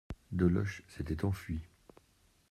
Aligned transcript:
Deloche 0.31 0.81
s'était 0.87 1.25
enfui. 1.25 1.61